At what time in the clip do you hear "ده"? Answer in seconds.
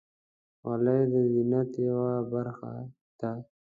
3.19-3.31